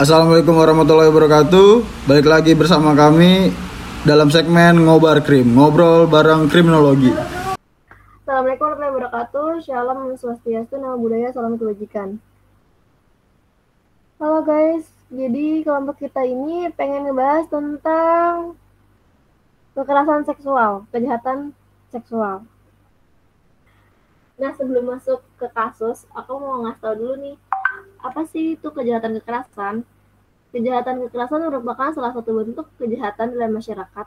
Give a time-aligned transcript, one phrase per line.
[0.00, 1.84] Assalamualaikum warahmatullahi wabarakatuh.
[2.08, 3.52] Balik lagi bersama kami
[4.00, 7.12] dalam segmen Ngobar Krim, ngobrol bareng kriminologi.
[8.24, 9.48] Assalamualaikum warahmatullahi wabarakatuh.
[9.60, 12.16] Shalom swastiastu, nama budaya, salam kebajikan.
[14.16, 18.56] Halo guys, jadi kelompok kita ini pengen ngebahas tentang
[19.76, 21.52] kekerasan seksual, kejahatan
[21.92, 22.48] seksual.
[24.40, 27.36] Nah sebelum masuk ke kasus, aku mau ngasih tau dulu nih
[28.00, 29.84] apa sih itu kejahatan kekerasan?
[30.50, 34.06] Kejahatan kekerasan merupakan salah satu bentuk kejahatan dalam masyarakat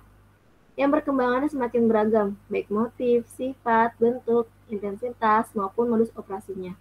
[0.73, 6.73] yang perkembangannya semakin beragam, baik motif, sifat, bentuk, intensitas, maupun modus operasinya.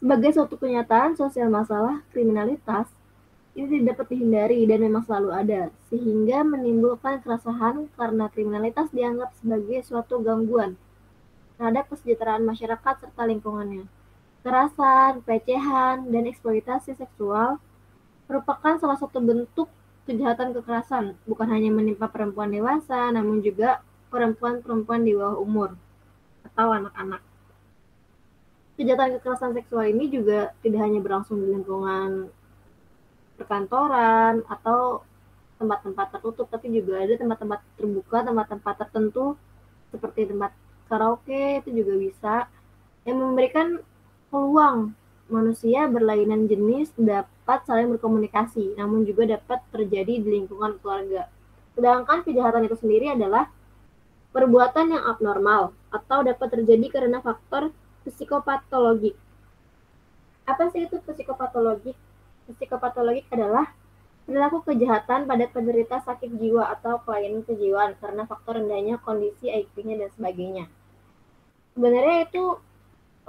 [0.00, 2.88] Sebagai suatu kenyataan sosial masalah kriminalitas,
[3.52, 9.84] ini tidak dapat dihindari dan memang selalu ada, sehingga menimbulkan keresahan karena kriminalitas dianggap sebagai
[9.84, 10.80] suatu gangguan
[11.60, 13.84] terhadap kesejahteraan masyarakat serta lingkungannya.
[14.42, 17.62] Kekerasan, pelecehan, dan eksploitasi seksual
[18.26, 19.70] merupakan salah satu bentuk
[20.02, 23.78] kejahatan kekerasan, bukan hanya menimpa perempuan dewasa, namun juga
[24.10, 25.70] perempuan-perempuan di bawah umur
[26.42, 27.22] atau anak-anak.
[28.74, 32.26] Kejahatan kekerasan seksual ini juga tidak hanya berlangsung di lingkungan
[33.38, 35.06] perkantoran atau
[35.62, 39.38] tempat-tempat tertutup, tapi juga ada tempat-tempat terbuka, tempat-tempat tertentu
[39.94, 40.50] seperti tempat
[40.90, 42.34] karaoke itu juga bisa
[43.06, 43.78] yang memberikan
[44.32, 44.96] peluang
[45.28, 51.28] manusia berlainan jenis dapat saling berkomunikasi, namun juga dapat terjadi di lingkungan keluarga.
[51.76, 53.52] Sedangkan kejahatan itu sendiri adalah
[54.32, 57.72] perbuatan yang abnormal atau dapat terjadi karena faktor
[58.08, 59.12] psikopatologi.
[60.48, 61.92] Apa sih itu psikopatologi?
[62.48, 63.68] Psikopatologi adalah
[64.24, 70.10] perilaku kejahatan pada penderita sakit jiwa atau kelainan kejiwaan karena faktor rendahnya kondisi IQ-nya dan
[70.16, 70.64] sebagainya.
[71.72, 72.60] Sebenarnya itu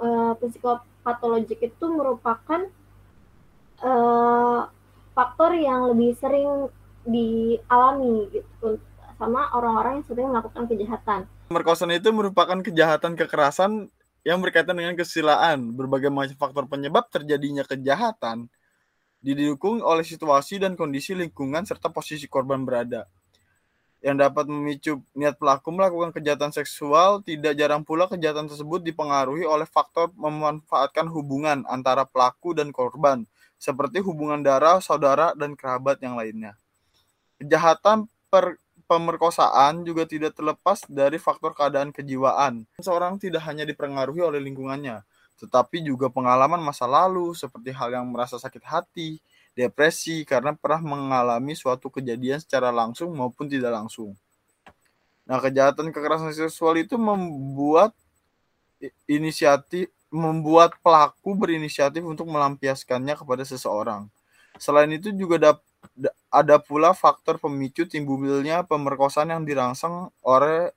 [0.00, 2.66] uh, psikopatologik itu merupakan
[3.82, 4.66] uh,
[5.14, 6.68] faktor yang lebih sering
[7.04, 8.80] dialami gitu
[9.14, 11.20] sama orang-orang yang sering melakukan kejahatan.
[11.52, 13.92] Pemerkosaan itu merupakan kejahatan kekerasan
[14.26, 15.70] yang berkaitan dengan kesusilaan.
[15.76, 18.48] Berbagai macam faktor penyebab terjadinya kejahatan
[19.24, 23.08] didukung oleh situasi dan kondisi lingkungan serta posisi korban berada
[24.04, 29.64] yang dapat memicu niat pelaku melakukan kejahatan seksual, tidak jarang pula kejahatan tersebut dipengaruhi oleh
[29.64, 33.24] faktor memanfaatkan hubungan antara pelaku dan korban,
[33.56, 36.52] seperti hubungan darah, saudara, dan kerabat yang lainnya.
[37.40, 42.68] Kejahatan per pemerkosaan juga tidak terlepas dari faktor keadaan kejiwaan.
[42.76, 45.00] Seorang tidak hanya dipengaruhi oleh lingkungannya,
[45.40, 49.16] tetapi juga pengalaman masa lalu, seperti hal yang merasa sakit hati,
[49.54, 54.18] depresi karena pernah mengalami suatu kejadian secara langsung maupun tidak langsung.
[55.24, 57.96] Nah, kejahatan kekerasan seksual itu membuat
[59.08, 64.06] inisiatif membuat pelaku berinisiatif untuk melampiaskannya kepada seseorang.
[64.62, 65.58] Selain itu juga
[66.30, 70.70] ada pula faktor pemicu timbulnya pemerkosaan yang dirangsang oleh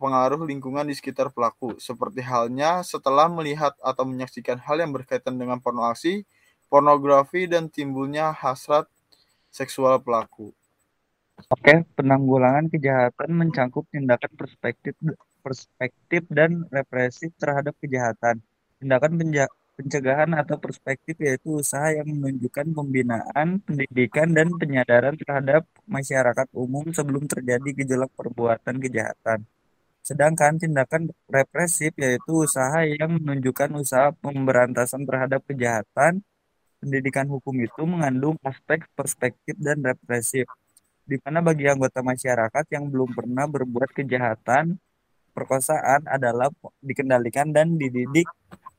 [0.00, 5.62] pengaruh lingkungan di sekitar pelaku, seperti halnya setelah melihat atau menyaksikan hal yang berkaitan dengan
[5.62, 6.26] pornografi,
[6.68, 8.88] pornografi dan timbulnya hasrat
[9.54, 10.50] seksual pelaku.
[11.50, 14.94] Oke, penanggulangan kejahatan mencangkup tindakan perspektif
[15.44, 18.40] perspektif dan represif terhadap kejahatan.
[18.80, 19.12] Tindakan
[19.74, 27.26] pencegahan atau perspektif yaitu usaha yang menunjukkan pembinaan, pendidikan, dan penyadaran terhadap masyarakat umum sebelum
[27.26, 29.44] terjadi gejolak perbuatan kejahatan.
[30.04, 36.22] Sedangkan tindakan represif yaitu usaha yang menunjukkan usaha pemberantasan terhadap kejahatan
[36.84, 40.44] pendidikan hukum itu mengandung aspek perspektif dan represif,
[41.08, 44.76] di mana bagi anggota masyarakat yang belum pernah berbuat kejahatan,
[45.32, 46.52] perkosaan adalah
[46.84, 48.28] dikendalikan dan dididik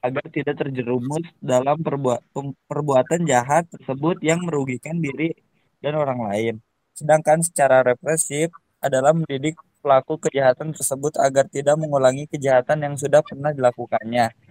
[0.05, 2.21] agar tidak terjerumus dalam perbuat,
[2.69, 5.33] perbuatan jahat tersebut yang merugikan diri
[5.81, 6.55] dan orang lain.
[6.93, 13.49] Sedangkan secara represif adalah mendidik pelaku kejahatan tersebut agar tidak mengulangi kejahatan yang sudah pernah
[13.49, 14.44] dilakukannya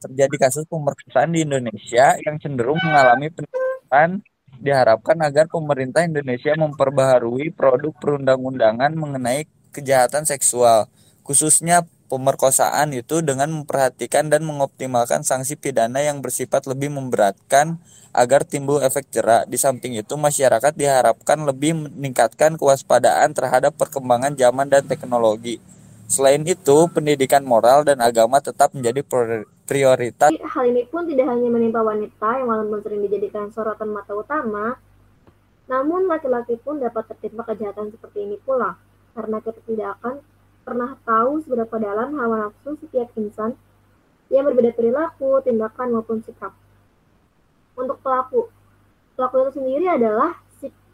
[0.00, 4.24] terjadi kasus pemerkosaan di Indonesia yang cenderung mengalami peningkatan
[4.60, 9.44] diharapkan agar pemerintah Indonesia memperbaharui produk perundang-undangan mengenai
[9.76, 10.88] kejahatan seksual,
[11.20, 17.78] khususnya pemerkosaan itu dengan memperhatikan dan mengoptimalkan sanksi pidana yang bersifat lebih memberatkan
[18.10, 19.46] agar timbul efek jerak.
[19.46, 25.62] Di samping itu, masyarakat diharapkan lebih meningkatkan kewaspadaan terhadap perkembangan zaman dan teknologi
[26.10, 29.06] Selain itu, pendidikan moral dan agama tetap menjadi
[29.62, 30.34] prioritas.
[30.34, 34.74] Hal ini pun tidak hanya menimpa wanita yang walaupun sering dijadikan sorotan mata utama,
[35.70, 38.74] namun laki-laki pun dapat tertimpa kejahatan seperti ini pula,
[39.14, 40.18] karena kita tidak akan
[40.66, 43.54] pernah tahu seberapa dalam hawa nafsu setiap insan
[44.34, 46.50] yang berbeda perilaku, tindakan, maupun sikap.
[47.78, 48.50] untuk pelaku.
[49.14, 50.36] Pelaku itu sendiri adalah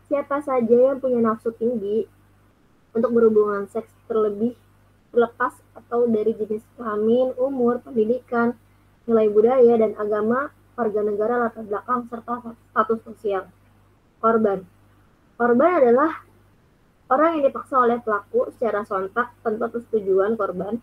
[0.06, 2.06] siapa saja yang punya nafsu tinggi
[2.94, 4.54] untuk berhubungan seks terlebih
[5.16, 8.52] terlepas atau dari jenis kelamin, umur, pendidikan,
[9.08, 13.48] nilai budaya, dan agama, warga negara, latar belakang, serta status sosial.
[14.20, 14.68] Korban.
[15.40, 16.20] Korban adalah
[17.08, 20.76] orang yang dipaksa oleh pelaku secara sontak tanpa persetujuan korban.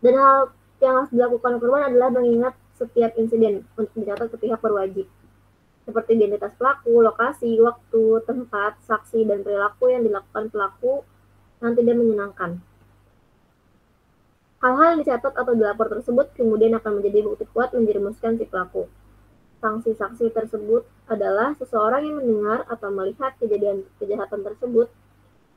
[0.00, 0.48] Dan hal
[0.80, 5.04] yang harus dilakukan korban adalah mengingat setiap insiden untuk dicatat ke pihak berwajib
[5.90, 11.02] seperti identitas pelaku, lokasi, waktu, tempat, saksi, dan perilaku yang dilakukan pelaku
[11.58, 12.50] yang tidak menyenangkan.
[14.60, 18.92] Hal-hal yang dicatat atau dilapor tersebut kemudian akan menjadi bukti kuat menjerumuskan si pelaku.
[19.56, 24.92] Sanksi saksi tersebut adalah seseorang yang mendengar atau melihat kejadian kejahatan tersebut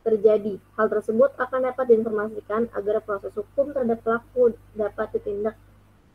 [0.08, 0.56] terjadi.
[0.80, 5.60] Hal tersebut akan dapat diinformasikan agar proses hukum terhadap pelaku dapat ditindak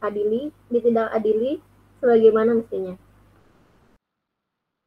[0.00, 1.60] adili, ditindak adili
[2.00, 2.96] sebagaimana mestinya.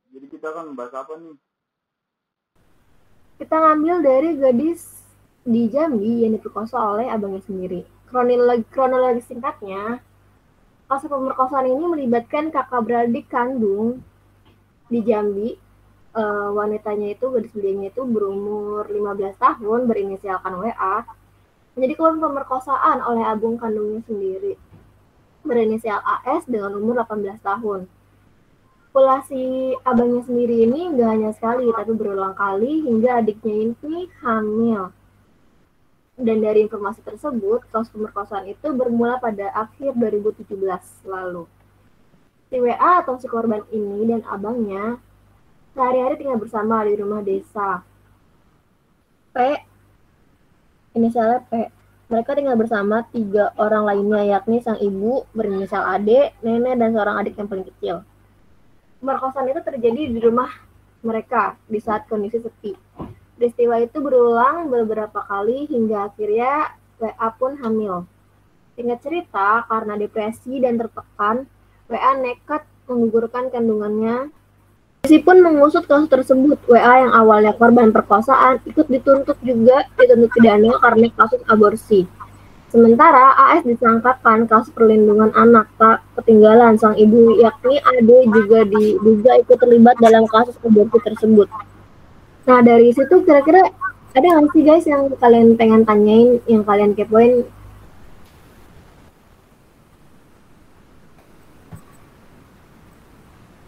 [0.09, 1.37] Jadi kita akan membahas apa nih?
[3.41, 5.00] Kita ngambil dari gadis
[5.41, 7.81] di Jambi yang diperkosa oleh abangnya sendiri.
[8.05, 9.97] Kronologi, kronologi singkatnya,
[10.85, 14.05] kasus pemerkosaan ini melibatkan kakak beradik kandung
[14.91, 15.57] di Jambi.
[16.11, 21.07] Uh, wanitanya itu, gadis belianya itu berumur 15 tahun, berinisialkan WA,
[21.71, 24.59] menjadi korban pemerkosaan oleh abung kandungnya sendiri,
[25.47, 27.87] berinisial AS dengan umur 18 tahun.
[28.91, 34.91] Pula si abangnya sendiri ini nggak hanya sekali, tapi berulang kali hingga adiknya ini hamil.
[36.21, 40.53] Dan dari informasi tersebut, kasus pemerkosaan itu bermula pada akhir 2017
[41.09, 41.49] lalu.
[42.51, 45.01] Si WA atau si korban ini dan abangnya
[45.73, 47.81] sehari-hari tinggal bersama di rumah desa.
[49.31, 49.37] P,
[50.93, 51.53] inisialnya P.
[52.11, 57.39] Mereka tinggal bersama tiga orang lainnya, yakni sang ibu berinisial Ade, nenek, dan seorang adik
[57.39, 58.03] yang paling kecil
[59.01, 60.53] pemerkosaan itu terjadi di rumah
[61.01, 62.77] mereka di saat kondisi sepi.
[63.41, 68.05] Peristiwa itu berulang beberapa kali hingga akhirnya WA pun hamil.
[68.77, 71.49] Singkat cerita, karena depresi dan tertekan,
[71.89, 74.29] WA nekat menggugurkan kandungannya.
[75.01, 76.61] Polisi pun mengusut kasus tersebut.
[76.69, 82.05] WA yang awalnya korban perkosaan ikut dituntut juga dituntut pidana karena kasus aborsi.
[82.69, 89.57] Sementara AS disangkakan kasus perlindungan anak tak ketinggalan sang ibu yakni Ade juga diduga ikut
[89.57, 91.49] terlibat dalam kasus aborsi tersebut.
[92.47, 93.69] Nah dari situ kira-kira
[94.11, 97.45] ada nggak sih guys yang kalian pengen tanyain, yang kalian kepoin?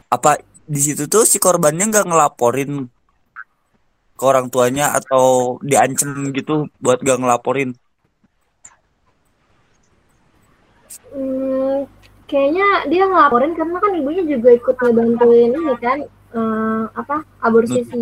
[0.10, 2.90] Apa di situ tuh si korbannya nggak ngelaporin
[4.14, 7.74] ke orang tuanya atau diancam gitu buat gak ngelaporin?
[11.14, 11.90] Hmm,
[12.30, 16.00] kayaknya dia ngelaporin karena kan ibunya juga ikut ngebantuin ini kan
[16.34, 17.98] uh, apa aborsi si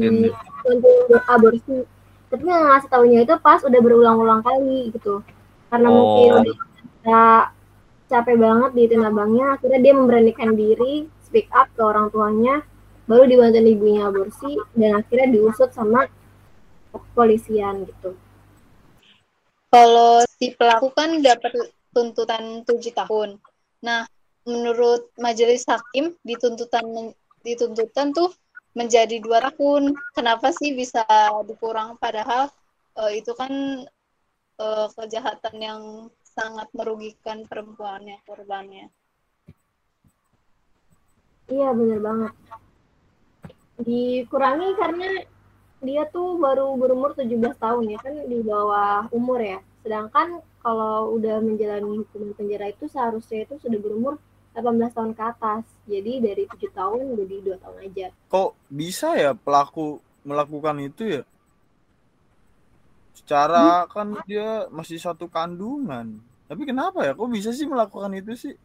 [1.27, 1.83] aborsi
[2.31, 5.19] tapi nggak ngasih tahunya itu pas udah berulang-ulang kali gitu
[5.67, 5.93] karena oh.
[5.95, 6.55] mungkin
[7.03, 7.51] udah
[8.11, 12.63] capek banget di abangnya akhirnya dia memberanikan diri speak up ke orang tuanya
[13.07, 16.07] baru dibantuin ibunya aborsi dan akhirnya diusut sama
[16.91, 18.15] kepolisian gitu
[19.71, 23.39] kalau si pelaku kan dapat tuntutan tujuh tahun.
[23.87, 24.03] Nah,
[24.43, 28.35] menurut majelis hakim dituntutan dituntutan tuh
[28.71, 29.95] menjadi dua tahun.
[30.15, 31.03] Kenapa sih bisa
[31.47, 31.99] dikurang?
[31.99, 32.51] Padahal
[32.95, 33.83] uh, itu kan
[34.59, 35.81] uh, kejahatan yang
[36.23, 38.87] sangat merugikan perempuannya, korbannya.
[41.51, 42.33] Iya benar banget.
[43.81, 45.09] Dikurangi karena
[45.81, 49.59] dia tuh baru berumur 17 tahun ya kan di bawah umur ya.
[49.83, 54.21] Sedangkan kalau udah menjalani hukuman penjara itu seharusnya itu sudah berumur
[54.55, 55.63] 18 tahun ke atas.
[55.87, 58.07] Jadi dari tujuh tahun jadi dua tahun aja.
[58.27, 61.23] Kok bisa ya pelaku melakukan itu ya?
[63.15, 63.89] Secara hmm?
[63.91, 66.19] kan dia masih satu kandungan.
[66.51, 67.15] Tapi kenapa ya?
[67.15, 68.55] Kok bisa sih melakukan itu sih?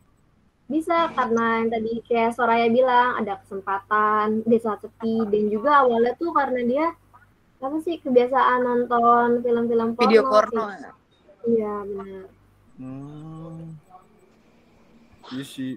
[0.66, 6.34] Bisa karena yang tadi kayak Soraya bilang ada kesempatan desa sepi dan juga awalnya tuh
[6.34, 6.86] karena dia
[7.62, 10.02] apa sih kebiasaan nonton film-film porno.
[10.10, 10.90] Video porno ya
[11.46, 12.26] Iya benar.
[12.76, 13.78] Hmm.
[15.34, 15.72] Iya sih.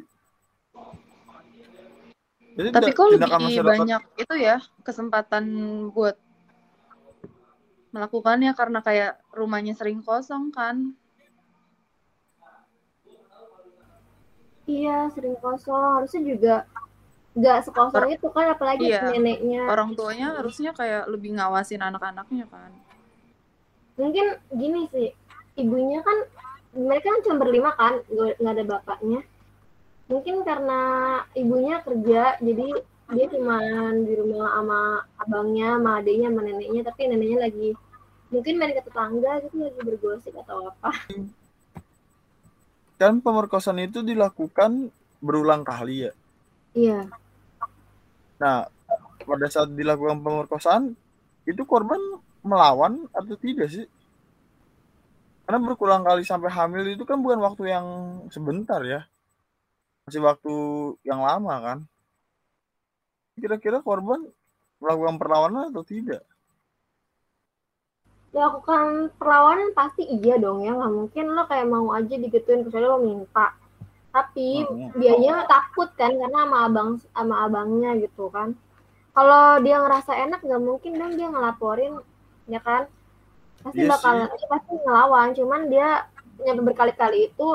[2.59, 3.63] Jadi Tapi kok lebih masyarakat...
[3.63, 5.45] banyak itu ya kesempatan
[5.95, 6.19] buat
[7.89, 10.93] melakukannya karena kayak rumahnya sering kosong kan?
[14.69, 16.55] Iya sering kosong harusnya juga
[17.33, 19.09] nggak sekosong Or itu kan apalagi iya.
[19.09, 19.65] neneknya.
[19.65, 22.69] Orang tuanya harusnya kayak lebih ngawasin anak-anaknya kan?
[23.97, 25.09] Mungkin gini sih
[25.57, 26.17] ibunya kan
[26.75, 29.21] mereka kan cuma berlima kan nggak ada bapaknya
[30.09, 30.81] mungkin karena
[31.37, 32.67] ibunya kerja jadi
[33.09, 33.61] dia cuma
[33.93, 34.81] di rumah sama
[35.21, 37.69] abangnya sama adiknya sama neneknya tapi neneknya lagi
[38.29, 40.89] mungkin main ke tetangga gitu lagi bergosip atau apa.
[43.01, 46.11] Kan pemerkosaan itu dilakukan berulang kali ya?
[46.73, 46.99] Iya.
[48.41, 48.69] Nah
[49.25, 50.93] pada saat dilakukan pemerkosaan
[51.45, 52.01] itu korban
[52.45, 53.85] melawan atau tidak sih?
[55.45, 57.85] Karena berulang kali sampai hamil itu kan bukan waktu yang
[58.29, 59.05] sebentar ya
[60.09, 60.55] masih waktu
[61.05, 61.79] yang lama kan.
[63.37, 64.25] Kira-kira korban
[64.81, 66.25] melakukan perlawanan atau tidak?
[68.33, 72.97] Melakukan perlawanan pasti iya dong ya nggak mungkin lo kayak mau aja digituin kecuali lo
[72.97, 73.53] minta.
[74.09, 74.89] Tapi Oh.
[74.97, 78.57] dianya takut kan karena sama abang sama abangnya gitu kan.
[79.13, 82.01] Kalau dia ngerasa enak nggak mungkin dong dia ngelaporin
[82.49, 82.89] ya kan?
[83.61, 85.27] Pasti Iya bakal dia pasti ngelawan.
[85.37, 86.09] Cuman dia
[86.41, 87.47] nyampe berkali-kali itu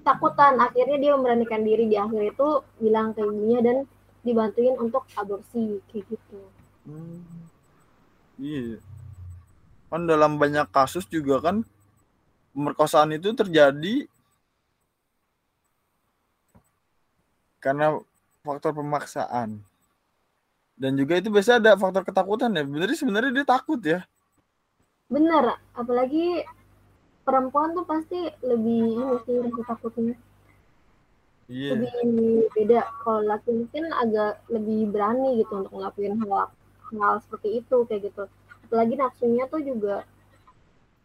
[0.00, 2.48] takutan akhirnya dia memberanikan diri di akhir itu
[2.80, 3.76] bilang ke ibunya dan
[4.20, 6.40] dibantuin untuk aborsi kayak gitu
[6.88, 7.20] Hmm.
[8.40, 8.80] Iya.
[9.92, 11.60] Kan dalam banyak kasus juga kan
[12.56, 14.08] pemerkosaan itu terjadi
[17.60, 18.00] karena
[18.40, 19.60] faktor pemaksaan.
[20.80, 22.64] Dan juga itu biasanya ada faktor ketakutan ya.
[22.64, 24.00] Bener sebenarnya dia takut ya.
[25.12, 26.48] Bener, apalagi
[27.30, 30.18] perempuan tuh pasti lebih ini sih rasa takutnya
[31.50, 31.74] Iya.
[31.74, 32.80] lebih beda.
[33.02, 36.46] Kalau laki mungkin agak lebih berani gitu untuk ngelakuin hal
[36.94, 38.24] hal seperti itu kayak gitu.
[38.66, 40.06] Apalagi nafsunya tuh juga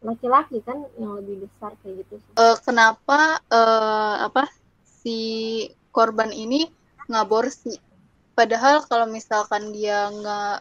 [0.05, 2.33] laki-laki kan yang lebih besar kayak gitu sih.
[2.37, 4.45] Eh, kenapa eh, apa
[4.85, 5.19] si
[5.89, 6.69] korban ini
[7.09, 7.73] ngaborsi?
[8.37, 10.57] Padahal kalau misalkan dia nggak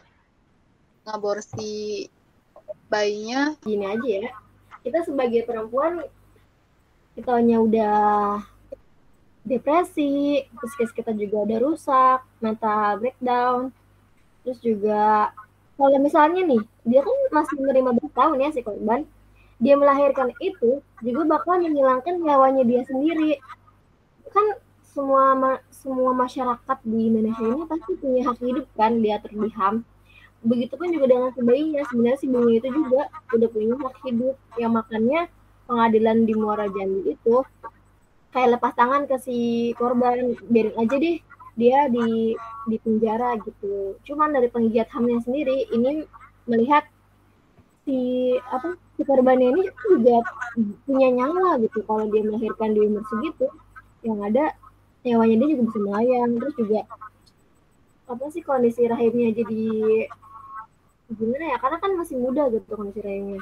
[1.05, 2.09] ngaborsi
[2.89, 4.33] bayinya, Gini aja ya,
[4.85, 6.05] kita sebagai perempuan
[7.17, 7.97] kita hanya udah
[9.41, 13.73] depresi, psikis kita juga udah rusak, mental breakdown,
[14.45, 15.33] terus juga
[15.73, 19.09] kalau misalnya nih dia kan masih menerima bertahun ya si korban.
[19.55, 23.39] Dia melahirkan itu juga bakal menghilangkan nyawanya dia sendiri.
[24.29, 29.49] Kan semua ma- semua masyarakat di Indonesia ini pasti punya hak hidup kan diatur di
[30.43, 33.01] begitupun juga dengan si sebenarnya si bayinya itu juga
[33.33, 35.31] udah punya hak hidup yang makanya
[35.65, 37.35] pengadilan di Muara Jambi itu
[38.35, 39.37] kayak lepas tangan ke si
[39.79, 41.17] korban biarin aja deh
[41.55, 42.35] dia di
[42.67, 43.95] di penjara gitu.
[44.03, 46.03] Cuman dari penggiat HAM-nya sendiri ini
[46.45, 46.83] melihat
[47.87, 50.19] si apa si korbannya ini juga
[50.83, 51.79] punya nyawa gitu.
[51.87, 53.47] Kalau dia melahirkan di umur segitu,
[54.03, 54.51] yang ada
[55.07, 56.31] nyawanya dia juga bisa melayang.
[56.43, 56.81] Terus juga
[58.05, 59.63] apa sih kondisi rahimnya jadi
[61.13, 61.57] gimana ya?
[61.61, 63.41] Karena kan masih muda gitu kondisi rahimnya.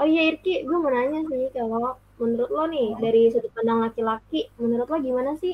[0.00, 4.48] Oh iya Irki, gue mau nanya sih kalau menurut lo nih dari sudut pandang laki-laki,
[4.56, 5.52] menurut lo gimana sih?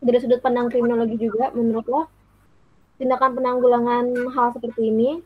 [0.00, 2.08] Dari sudut pandang kriminologi juga menurut lo
[2.96, 5.20] tindakan penanggulangan hal seperti ini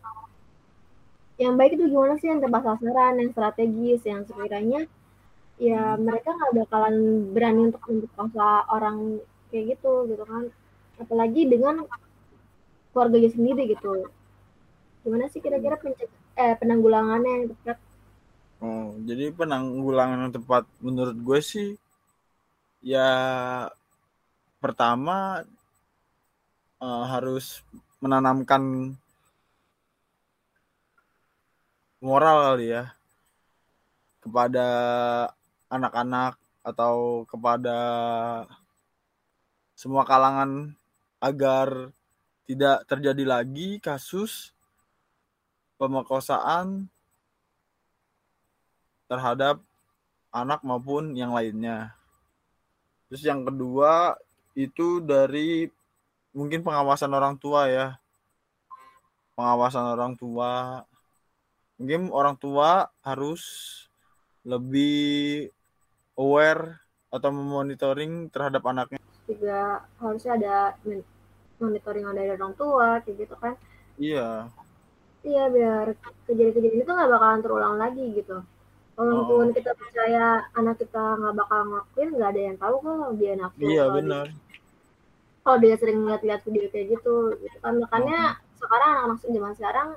[1.38, 2.26] yang baik itu gimana sih?
[2.34, 4.90] Yang tepat sasaran yang strategis yang sekiranya
[5.62, 6.94] ya mereka nggak bakalan
[7.30, 9.22] berani untuk memperkosa orang
[9.54, 10.50] kayak gitu gitu kan.
[10.98, 11.86] Apalagi dengan
[12.90, 14.10] keluarganya sendiri gitu
[15.04, 15.76] gimana sih kira-kira
[16.40, 17.76] eh, penanggulangannya yang tepat?
[18.64, 21.68] Oh, jadi penanggulangan yang tepat menurut gue sih
[22.80, 23.08] ya
[24.64, 25.44] pertama
[26.80, 27.60] eh, harus
[28.00, 28.96] menanamkan
[32.00, 32.92] moral kali ya
[34.24, 34.68] kepada
[35.68, 37.76] anak-anak atau kepada
[39.76, 40.72] semua kalangan
[41.20, 41.92] agar
[42.48, 44.52] tidak terjadi lagi kasus
[45.76, 46.86] pemerkosaan
[49.10, 49.60] terhadap
[50.34, 51.94] anak maupun yang lainnya.
[53.10, 54.18] Terus yang kedua
[54.58, 55.70] itu dari
[56.34, 57.88] mungkin pengawasan orang tua ya.
[59.38, 60.82] Pengawasan orang tua.
[61.78, 63.42] Mungkin orang tua harus
[64.46, 65.50] lebih
[66.14, 66.78] aware
[67.10, 68.98] atau memonitoring terhadap anaknya.
[69.24, 70.56] juga harusnya ada
[71.56, 73.56] monitoring dari orang tua kayak gitu kan
[73.96, 74.52] Iya,
[75.24, 75.86] Iya biar
[76.28, 78.44] kejadian-kejadian itu nggak bakalan terulang lagi gitu.
[78.94, 79.54] Walaupun Oh.
[79.56, 83.60] kita percaya anak kita nggak bakal ngelakuin, nggak ada yang tahu kok dia nafsu.
[83.64, 84.26] iya benar.
[84.30, 84.38] Dia,
[85.44, 87.74] kalau dia sering ngeliat-liat video kayak gitu, gitu kan.
[87.80, 89.88] Makanya sekarang anak-anak zaman sekarang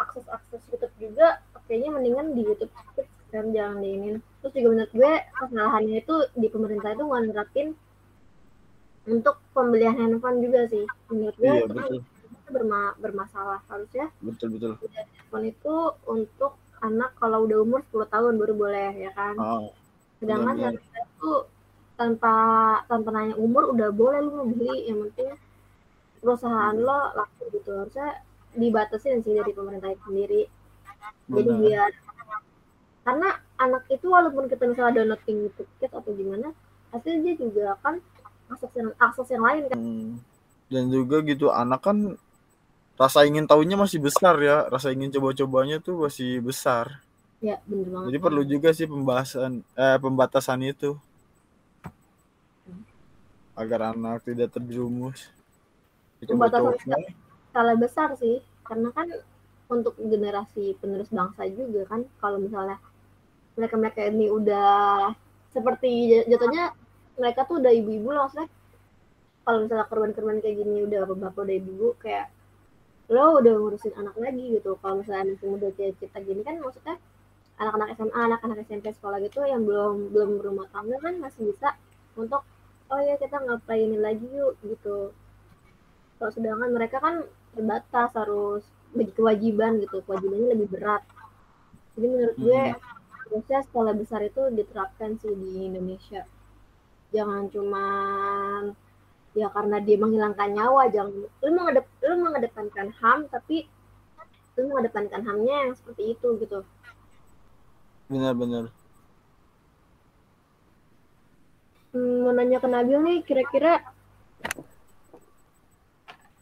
[0.00, 2.72] akses-akses YouTube juga kayaknya mendingan di YouTube
[3.30, 4.08] kan jangan di ini.
[4.42, 7.68] Terus juga menurut gue kesalahannya itu di pemerintah itu nggak nerapin
[9.06, 10.82] untuk pembelian handphone juga sih.
[11.12, 12.02] Menurut gue Iya kan betul,
[12.50, 14.74] itu berma- bermasalah harusnya betul betul.
[14.90, 15.74] handphone itu
[16.10, 19.38] untuk anak kalau udah umur 10 tahun baru boleh ya kan.
[19.38, 19.70] Oh,
[20.18, 21.32] Sedangkan harusnya itu
[21.94, 22.34] tanpa
[22.88, 25.36] tanpa nanya umur udah boleh lu beli yang penting
[26.18, 28.24] perusahaan lo laku gitu harusnya
[28.56, 30.48] dibatasin sih dari pemerintah sendiri
[31.28, 31.60] jadi Benar.
[31.60, 31.90] biar
[33.04, 36.56] karena anak itu walaupun kita misalnya downloading tiket atau gimana
[36.88, 38.00] pasti dia juga akan
[38.48, 40.10] akses yang akses yang lain kan Hmm.
[40.70, 42.14] Dan juga gitu anak kan
[43.00, 47.00] rasa ingin tahunya masih besar ya, rasa ingin coba-cobanya tuh masih besar.
[47.40, 48.06] ya bener banget.
[48.12, 51.00] Jadi perlu juga sih pembahasan eh pembatasan itu.
[53.56, 55.32] Agar anak tidak terjerumus.
[56.20, 56.76] Pembatasan
[57.48, 58.44] skala besar sih.
[58.68, 59.08] Karena kan
[59.72, 62.76] untuk generasi penerus bangsa juga kan kalau misalnya
[63.56, 65.08] mereka mereka ini udah
[65.56, 66.76] seperti jatuhnya
[67.16, 68.52] mereka tuh udah ibu-ibu lah maksudnya.
[69.48, 72.28] Kalau misalnya korban-korban kayak gini udah bapak udah ibu kayak
[73.10, 74.78] lo udah ngurusin anak lagi gitu.
[74.78, 76.96] Kalau misalnya masih muda kayak kita gini kan maksudnya
[77.58, 81.76] anak-anak SMA anak-anak SMP sekolah gitu yang belum belum berumah tangga kan masih bisa
[82.16, 82.46] untuk
[82.88, 85.10] oh ya kita ngapain ini lagi yuk gitu.
[86.22, 88.62] Kalau sedangkan mereka kan terbatas harus
[88.94, 90.06] bagi kewajiban gitu.
[90.06, 91.02] Kewajibannya lebih berat.
[91.98, 92.62] Jadi menurut gue
[93.10, 96.22] harusnya skala besar itu diterapkan sih di Indonesia.
[97.10, 98.62] Jangan cuman
[99.30, 103.70] ya karena dia menghilangkan nyawa jangan lu mengadep lu mengedepankan ham tapi
[104.58, 106.66] lu mengedepankan hamnya yang seperti itu gitu.
[108.10, 108.74] Benar-benar.
[111.90, 113.82] Hmm, mau nanya ke Nabil nih kira-kira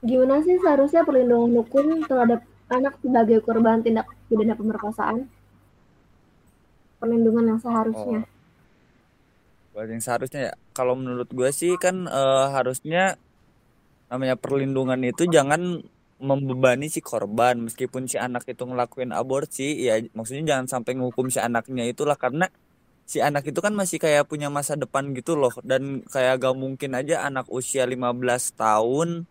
[0.05, 5.29] gimana sih seharusnya perlindungan hukum terhadap anak sebagai korban tindak pidana pemerkosaan?
[7.01, 8.29] Perlindungan yang seharusnya.
[9.73, 13.19] Buat yang seharusnya ya, kalau menurut gue sih kan eh, harusnya
[14.07, 15.83] namanya perlindungan itu jangan
[16.23, 17.67] membebani si korban.
[17.67, 22.15] Meskipun si anak itu ngelakuin aborsi ya maksudnya jangan sampai ngukum si anaknya itulah.
[22.15, 22.47] Karena
[23.09, 25.55] si anak itu kan masih kayak punya masa depan gitu loh.
[25.67, 27.99] Dan kayak gak mungkin aja anak usia 15
[28.55, 29.27] tahun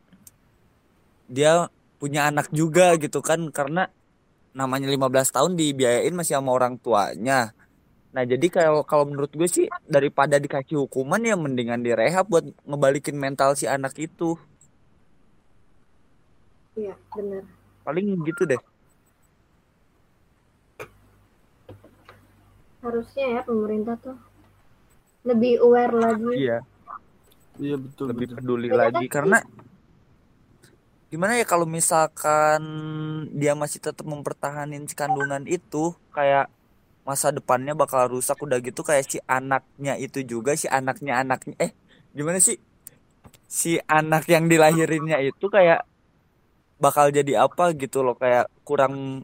[1.28, 1.68] dia
[2.00, 3.52] punya anak juga gitu kan.
[3.52, 3.88] Karena
[4.56, 7.54] namanya 15 tahun dibiayain masih sama orang tuanya
[8.18, 13.14] Nah jadi kalau kalau menurut gue sih daripada dikasih hukuman ya mendingan direhab buat ngebalikin
[13.14, 14.34] mental si anak itu.
[16.74, 17.46] iya benar
[17.86, 18.58] Paling gitu deh.
[22.82, 24.18] harusnya ya pemerintah tuh
[25.26, 26.58] lebih aware lagi Iya,
[27.58, 28.38] Iya betul lebih betul.
[28.42, 29.38] peduli Mereka lagi kan- karena
[31.10, 32.62] gimana ya kalau misalkan
[33.34, 36.50] dia masih tetap mempertahankan kandungan itu kayak
[37.08, 41.72] masa depannya bakal rusak udah gitu kayak si anaknya itu juga si anaknya anaknya eh
[42.12, 42.60] gimana sih?
[43.48, 45.88] Si anak yang dilahirinnya itu kayak
[46.84, 49.24] bakal jadi apa gitu loh kayak kurang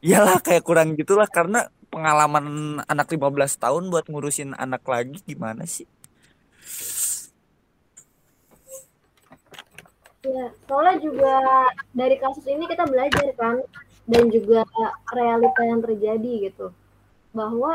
[0.00, 5.84] iyalah kayak kurang gitulah karena pengalaman anak 15 tahun buat ngurusin anak lagi gimana sih?
[10.22, 11.34] Ya, soalnya juga
[11.92, 13.60] dari kasus ini kita belajar kan
[14.06, 14.66] dan juga
[15.14, 16.74] realita yang terjadi gitu.
[17.30, 17.72] Bahwa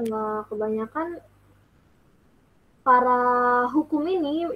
[0.00, 1.20] eh, kebanyakan
[2.86, 3.20] para
[3.72, 4.46] hukum ini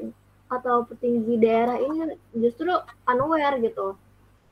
[0.50, 2.70] atau petinggi daerah ini justru
[3.06, 3.96] unaware gitu.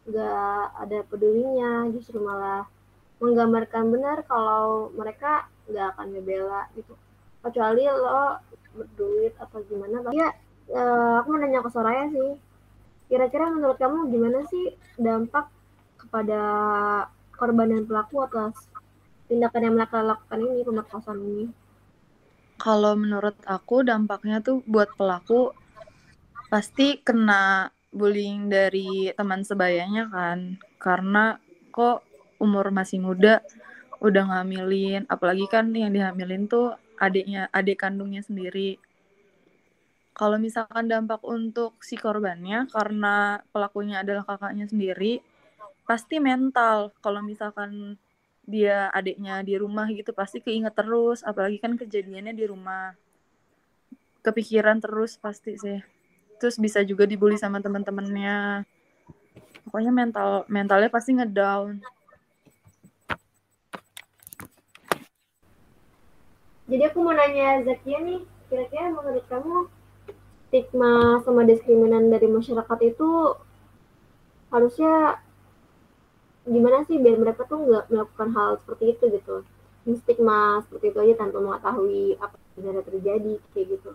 [0.09, 2.67] Nggak ada pedulinya justru malah
[3.19, 6.95] menggambarkan benar kalau mereka nggak akan ngebela gitu.
[7.45, 8.41] Kecuali lo
[8.75, 10.31] berduit atau gimana ya
[10.71, 12.39] eh, aku mau nanya ke Soraya sih.
[13.09, 15.49] Kira-kira menurut kamu gimana sih dampak
[16.09, 16.41] kepada
[17.37, 18.57] korban dan pelaku atas
[19.29, 21.47] tindakan yang mereka lakukan ini, pemerkosaan ini?
[22.59, 25.53] Kalau menurut aku dampaknya tuh buat pelaku
[26.49, 30.57] pasti kena bullying dari teman sebayanya kan.
[30.81, 31.37] Karena
[31.71, 32.03] kok
[32.41, 33.45] umur masih muda
[33.99, 38.79] udah ngamilin, apalagi kan yang dihamilin tuh adiknya, adik kandungnya sendiri.
[40.15, 45.23] Kalau misalkan dampak untuk si korbannya karena pelakunya adalah kakaknya sendiri,
[45.89, 46.93] pasti mental.
[47.01, 47.97] Kalau misalkan
[48.45, 51.25] dia adiknya di rumah gitu pasti keinget terus.
[51.25, 52.93] Apalagi kan kejadiannya di rumah.
[54.21, 55.81] Kepikiran terus pasti sih.
[56.37, 58.69] Terus bisa juga dibully sama teman-temannya
[59.69, 61.85] pokoknya mental mentalnya pasti ngedown.
[66.69, 69.73] Jadi aku mau nanya Zakia nih, kira-kira menurut kamu
[70.49, 73.09] stigma sama diskriminan dari masyarakat itu
[74.49, 75.21] harusnya
[76.49, 79.37] gimana sih biar mereka tuh nggak melakukan hal seperti itu gitu?
[79.89, 83.91] Stigma seperti itu aja tanpa mengetahui apa sebenarnya terjadi kayak gitu.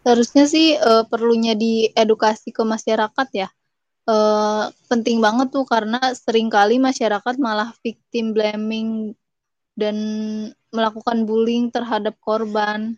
[0.00, 3.48] Seharusnya sih eh, perlunya diedukasi ke masyarakat ya.
[4.08, 9.12] Eh, penting banget tuh karena sering kali masyarakat malah victim blaming
[9.76, 9.96] dan
[10.72, 12.96] melakukan bullying terhadap korban.